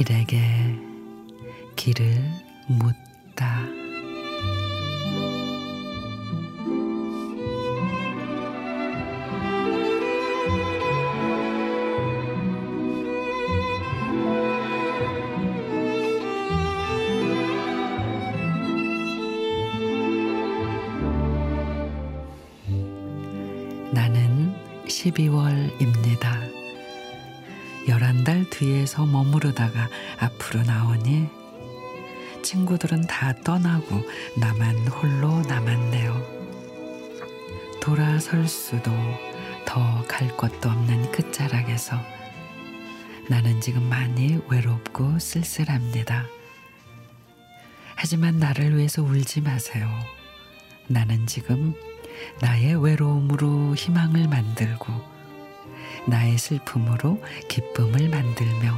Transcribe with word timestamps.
길에게 0.00 0.40
길을 1.76 2.04
묻다. 2.68 3.89
나는 23.92 24.54
12월입니다. 24.86 26.50
열한 27.88 28.24
달 28.24 28.48
뒤에서 28.50 29.04
머무르다가 29.06 29.88
앞으로 30.18 30.62
나오니 30.62 31.28
친구들은 32.42 33.02
다 33.02 33.34
떠나고 33.42 34.02
나만 34.38 34.76
홀로 34.88 35.40
남았네요. 35.42 36.40
돌아설 37.80 38.46
수도 38.46 38.90
더 39.66 40.04
갈 40.08 40.28
곳도 40.36 40.68
없는 40.68 41.10
끝자락에서 41.12 41.96
나는 43.28 43.60
지금 43.60 43.82
많이 43.88 44.38
외롭고 44.48 45.18
쓸쓸합니다. 45.18 46.26
하지만 47.94 48.38
나를 48.38 48.76
위해서 48.76 49.02
울지 49.02 49.40
마세요. 49.42 49.88
나는 50.88 51.26
지금 51.26 51.74
나의 52.40 52.82
외로움으로 52.82 53.74
희망을 53.74 54.28
만들고 54.28 54.92
나의 56.06 56.38
슬픔으로 56.38 57.22
기쁨을 57.48 58.08
만들며 58.08 58.74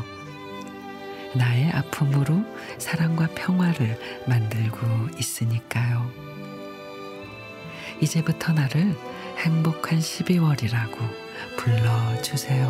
나의 1.35 1.71
아픔으로 1.71 2.45
사랑과 2.79 3.29
평화를 3.35 3.99
만들고 4.27 4.87
있으니까요. 5.19 6.11
이제부터 8.01 8.53
나를 8.53 8.97
행복한 9.39 9.99
12월이라고 9.99 10.99
불러주세요. 11.57 12.63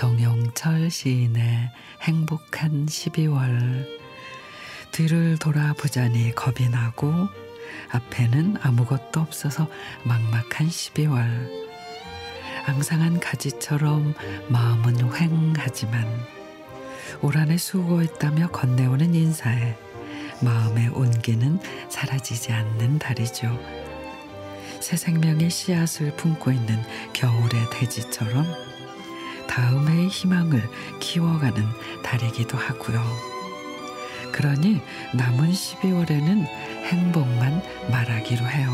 정용철 0.00 0.88
시인의 0.88 1.70
행복한 2.00 2.86
12월 2.86 3.86
뒤를 4.92 5.36
돌아보자니 5.38 6.34
겁이 6.34 6.70
나고 6.70 7.12
앞에는 7.90 8.56
아무것도 8.62 9.20
없어서 9.20 9.68
막막한 10.04 10.68
12월 10.68 11.50
앙상한 12.64 13.20
가지처럼 13.20 14.14
마음은 14.48 14.94
휑하지만 14.94 16.06
올 17.20 17.36
한해 17.36 17.58
수고했다며 17.58 18.52
건네오는 18.52 19.14
인사에 19.14 19.76
마음의 20.40 20.88
온기는 20.94 21.60
사라지지 21.90 22.52
않는 22.52 22.98
달이죠. 22.98 23.54
새 24.80 24.96
생명의 24.96 25.50
씨앗을 25.50 26.16
품고 26.16 26.52
있는 26.52 26.82
겨울의 27.12 27.68
대지처럼 27.70 28.79
다음 29.50 29.88
해의 29.88 30.06
희망을 30.06 30.70
키워가는 31.00 31.66
달이기도 32.04 32.56
하고요. 32.56 33.02
그러니 34.30 34.80
남은 35.12 35.50
12월에는 35.50 36.46
행복만 36.84 37.60
말하기로 37.90 38.46
해요. 38.46 38.70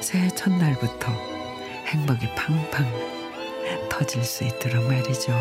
새해 0.00 0.28
첫날부터 0.28 1.10
행복이 1.86 2.34
팡팡 2.34 2.86
터질 3.88 4.22
수 4.22 4.44
있도록 4.44 4.86
말이죠. 4.86 5.32